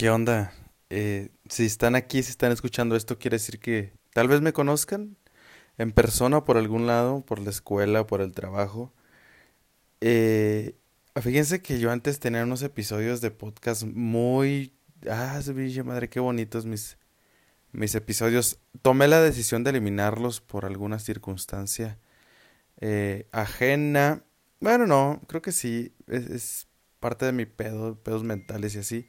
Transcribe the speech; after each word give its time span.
¿Qué 0.00 0.08
onda? 0.08 0.54
Eh, 0.88 1.28
si 1.50 1.66
están 1.66 1.94
aquí, 1.94 2.22
si 2.22 2.30
están 2.30 2.52
escuchando 2.52 2.96
esto, 2.96 3.18
quiere 3.18 3.34
decir 3.34 3.60
que 3.60 3.92
tal 4.14 4.28
vez 4.28 4.40
me 4.40 4.54
conozcan 4.54 5.18
en 5.76 5.92
persona 5.92 6.42
por 6.42 6.56
algún 6.56 6.86
lado, 6.86 7.22
por 7.26 7.38
la 7.38 7.50
escuela, 7.50 8.06
por 8.06 8.22
el 8.22 8.32
trabajo. 8.32 8.94
Eh, 10.00 10.74
fíjense 11.20 11.60
que 11.60 11.80
yo 11.80 11.90
antes 11.90 12.18
tenía 12.18 12.44
unos 12.44 12.62
episodios 12.62 13.20
de 13.20 13.30
podcast 13.30 13.82
muy... 13.82 14.72
Ah, 15.06 15.38
su 15.42 15.52
madre, 15.84 16.08
qué 16.08 16.18
bonitos 16.18 16.64
mis, 16.64 16.96
mis 17.70 17.94
episodios. 17.94 18.58
Tomé 18.80 19.06
la 19.06 19.20
decisión 19.20 19.64
de 19.64 19.70
eliminarlos 19.72 20.40
por 20.40 20.64
alguna 20.64 20.98
circunstancia 20.98 21.98
eh, 22.80 23.26
ajena. 23.32 24.24
Bueno, 24.60 24.86
no, 24.86 25.20
creo 25.26 25.42
que 25.42 25.52
sí. 25.52 25.92
Es, 26.06 26.24
es 26.30 26.68
parte 27.00 27.26
de 27.26 27.32
mi 27.32 27.44
pedo, 27.44 28.02
pedos 28.02 28.24
mentales 28.24 28.74
y 28.76 28.78
así. 28.78 29.06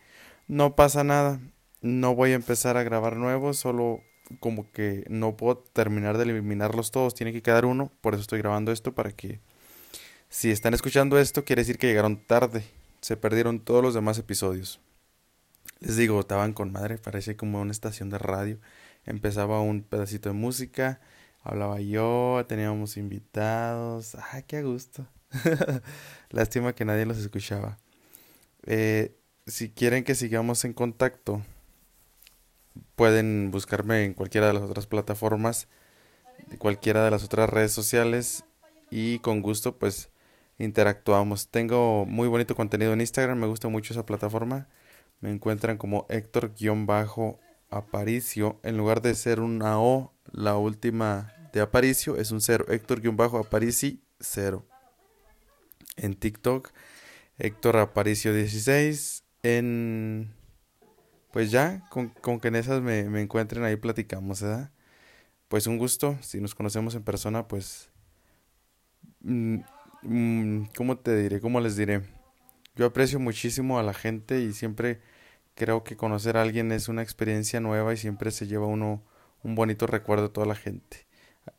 No 0.51 0.75
pasa 0.75 1.05
nada. 1.05 1.39
No 1.79 2.13
voy 2.13 2.31
a 2.31 2.35
empezar 2.35 2.75
a 2.75 2.83
grabar 2.83 3.15
nuevos, 3.15 3.55
solo 3.55 4.01
como 4.41 4.69
que 4.73 5.05
no 5.07 5.37
puedo 5.37 5.59
terminar 5.59 6.17
de 6.17 6.25
eliminarlos 6.25 6.91
todos, 6.91 7.15
tiene 7.15 7.31
que 7.31 7.41
quedar 7.41 7.63
uno, 7.63 7.89
por 8.01 8.15
eso 8.15 8.21
estoy 8.21 8.39
grabando 8.39 8.73
esto 8.73 8.93
para 8.93 9.11
que 9.13 9.39
si 10.27 10.51
están 10.51 10.73
escuchando 10.73 11.17
esto 11.17 11.45
quiere 11.45 11.61
decir 11.61 11.77
que 11.77 11.87
llegaron 11.87 12.17
tarde, 12.17 12.65
se 12.99 13.15
perdieron 13.15 13.61
todos 13.61 13.81
los 13.81 13.93
demás 13.93 14.17
episodios. 14.17 14.81
Les 15.79 15.95
digo, 15.95 16.19
estaban 16.19 16.51
con 16.51 16.73
madre, 16.73 16.97
parece 16.97 17.37
como 17.37 17.61
una 17.61 17.71
estación 17.71 18.09
de 18.09 18.17
radio. 18.17 18.59
Empezaba 19.05 19.61
un 19.61 19.83
pedacito 19.83 20.27
de 20.27 20.35
música, 20.35 20.99
hablaba 21.43 21.79
yo, 21.79 22.45
teníamos 22.49 22.97
invitados, 22.97 24.15
ah, 24.15 24.41
qué 24.41 24.63
gusto. 24.63 25.07
Lástima 26.29 26.75
que 26.75 26.83
nadie 26.83 27.05
los 27.05 27.19
escuchaba. 27.19 27.77
Eh, 28.63 29.15
si 29.47 29.69
quieren 29.69 30.03
que 30.03 30.15
sigamos 30.15 30.65
en 30.65 30.73
contacto, 30.73 31.41
pueden 32.95 33.51
buscarme 33.51 34.05
en 34.05 34.13
cualquiera 34.13 34.47
de 34.47 34.53
las 34.53 34.63
otras 34.63 34.87
plataformas, 34.87 35.67
cualquiera 36.57 37.05
de 37.05 37.11
las 37.11 37.23
otras 37.23 37.47
redes 37.49 37.71
sociales 37.71 38.43
y 38.89 39.19
con 39.19 39.41
gusto 39.41 39.77
pues 39.77 40.09
interactuamos. 40.57 41.49
Tengo 41.49 42.05
muy 42.05 42.27
bonito 42.27 42.55
contenido 42.55 42.91
en 42.93 43.01
Instagram, 43.01 43.37
me 43.39 43.47
gusta 43.47 43.67
mucho 43.67 43.93
esa 43.93 44.05
plataforma. 44.05 44.69
Me 45.19 45.31
encuentran 45.31 45.77
como 45.77 46.05
Héctor-Aparicio. 46.09 48.59
En 48.63 48.77
lugar 48.77 49.01
de 49.01 49.15
ser 49.15 49.39
una 49.39 49.79
O, 49.79 50.13
la 50.31 50.57
última 50.57 51.33
de 51.53 51.61
Aparicio 51.61 52.17
es 52.17 52.31
un 52.31 52.41
cero. 52.41 52.65
Héctor-Aparici, 52.67 54.03
cero. 54.19 54.65
En 55.97 56.15
TikTok, 56.15 56.71
Héctor 57.37 57.77
Aparicio 57.77 58.33
16 58.33 59.23
en... 59.43 60.33
Pues 61.31 61.51
ya, 61.51 61.87
con, 61.89 62.09
con 62.09 62.39
que 62.39 62.49
en 62.49 62.55
esas 62.55 62.81
me, 62.81 63.03
me 63.09 63.21
encuentren 63.21 63.63
ahí 63.63 63.77
platicamos, 63.77 64.41
¿verdad? 64.41 64.71
Pues 65.47 65.67
un 65.67 65.77
gusto, 65.77 66.17
si 66.21 66.41
nos 66.41 66.55
conocemos 66.55 66.95
en 66.95 67.03
persona, 67.03 67.47
pues... 67.47 67.89
Mm, 69.21 69.59
mm, 70.03 70.65
¿Cómo 70.75 70.97
te 70.97 71.15
diré? 71.17 71.39
¿Cómo 71.41 71.59
les 71.61 71.75
diré? 71.77 72.01
Yo 72.75 72.85
aprecio 72.85 73.19
muchísimo 73.19 73.79
a 73.79 73.83
la 73.83 73.93
gente 73.93 74.41
y 74.41 74.53
siempre 74.53 75.01
creo 75.55 75.83
que 75.83 75.97
conocer 75.97 76.37
a 76.37 76.41
alguien 76.41 76.71
es 76.71 76.87
una 76.89 77.03
experiencia 77.03 77.59
nueva 77.59 77.93
y 77.93 77.97
siempre 77.97 78.31
se 78.31 78.47
lleva 78.47 78.65
uno 78.67 79.03
un 79.43 79.55
bonito 79.55 79.87
recuerdo 79.87 80.25
de 80.27 80.33
toda 80.33 80.47
la 80.47 80.55
gente. 80.55 81.07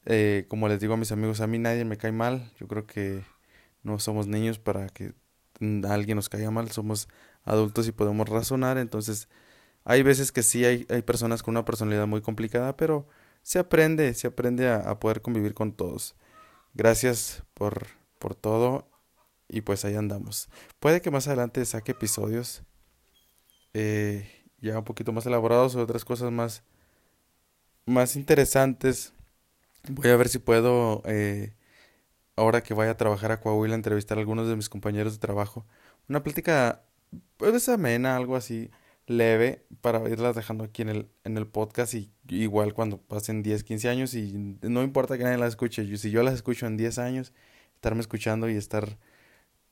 Eh, 0.07 0.47
como 0.49 0.69
les 0.69 0.81
digo 0.81 0.95
a 0.95 0.97
mis 0.97 1.13
amigos, 1.13 1.41
a 1.41 1.47
mí 1.47 1.59
nadie 1.59 1.85
me 1.85 1.97
cae 1.99 2.13
mal. 2.13 2.51
Yo 2.59 2.69
creo 2.69 2.87
que 2.87 3.23
no 3.83 3.99
somos 3.99 4.27
niños 4.27 4.59
para 4.59 4.89
que 4.89 5.15
alguien 5.89 6.17
nos 6.17 6.29
caiga 6.29 6.51
mal. 6.51 6.71
Somos 6.71 7.09
adultos 7.45 7.89
y 7.89 7.93
podemos 7.93 8.29
razonar. 8.29 8.79
Entonces, 8.79 9.29
hay 9.85 10.03
veces 10.03 10.33
que 10.33 10.43
sí 10.43 10.65
hay, 10.65 10.87
hay 10.91 11.03
personas 11.03 11.43
con 11.43 11.53
una 11.53 11.65
personalidad 11.65 12.07
muy 12.07 12.21
complicada, 12.21 12.77
pero 12.77 13.07
se 13.43 13.59
aprende, 13.59 14.15
se 14.15 14.29
aprende 14.29 14.71
a, 14.71 14.99
poder 15.01 15.23
convivir 15.23 15.55
con 15.55 15.73
todos. 15.73 16.15
Gracias 16.75 17.43
por, 17.55 17.87
por 18.19 18.35
todo 18.35 18.89
y 19.49 19.63
pues 19.63 19.85
ahí 19.85 19.95
andamos. 19.97 20.49
Puede 20.81 21.01
que 21.01 21.11
más 21.11 21.27
adelante 21.27 21.65
saque 21.65 21.93
episodios 21.93 22.63
eh, 23.75 24.29
ya 24.61 24.79
un 24.79 24.85
poquito 24.85 25.13
más 25.13 25.27
elaborados 25.27 25.75
o 25.75 25.81
otras 25.83 26.05
cosas 26.05 26.31
más, 26.31 26.63
más 27.87 28.17
interesantes. 28.17 29.13
Voy 29.89 30.11
a 30.11 30.17
ver 30.17 30.29
si 30.29 30.39
puedo, 30.39 31.03
eh, 31.05 31.55
ahora 32.37 32.63
que 32.63 32.75
vaya 32.75 32.93
a 32.93 32.97
trabajar 32.97 33.33
a 33.33 33.41
Coahuila, 33.41 33.75
entrevistar 33.75 34.19
a 34.19 34.21
algunos 34.21 34.49
de 34.49 34.57
mis 34.57 34.69
compañeros 34.69 35.15
de 35.15 35.19
trabajo. 35.19 35.67
Una 36.09 36.23
plática 36.23 36.85
pues 37.37 37.69
amena, 37.69 38.17
algo 38.17 38.37
así 38.37 38.71
leve 39.07 39.65
para 39.81 40.09
irlas 40.09 40.37
dejando 40.37 40.65
aquí 40.65 40.83
en 40.83 40.89
el, 40.89 41.09
en 41.25 41.37
el 41.37 41.47
podcast 41.47 41.95
y 41.95 42.13
igual 42.29 42.73
cuando 42.73 42.99
pasen 43.01 43.43
10, 43.43 43.65
15 43.65 43.89
años 43.89 44.15
y 44.15 44.33
no 44.63 44.83
importa 44.83 45.19
que 45.19 45.25
nadie 45.25 45.39
las 45.39 45.51
escuche, 45.51 45.97
si 45.97 46.11
yo 46.11 46.23
las 46.23 46.35
escucho 46.35 46.67
en 46.67 46.77
10 46.77 46.99
años, 46.99 47.33
estarme 47.75 48.01
escuchando 48.01 48.49
y 48.49 48.57
estar 48.57 48.99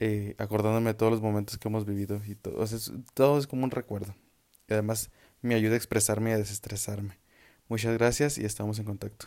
eh, 0.00 0.34
acordándome 0.38 0.90
de 0.90 0.94
todos 0.94 1.12
los 1.12 1.20
momentos 1.20 1.58
que 1.58 1.68
hemos 1.68 1.84
vivido 1.84 2.20
y 2.26 2.34
todo, 2.34 2.64
todo 3.14 3.38
es 3.38 3.46
como 3.46 3.64
un 3.64 3.70
recuerdo. 3.70 4.14
Y 4.68 4.72
además 4.72 5.10
me 5.42 5.54
ayuda 5.54 5.74
a 5.74 5.76
expresarme 5.76 6.30
y 6.30 6.32
a 6.34 6.38
desestresarme. 6.38 7.18
Muchas 7.68 7.96
gracias 7.96 8.38
y 8.38 8.44
estamos 8.44 8.78
en 8.78 8.84
contacto. 8.84 9.26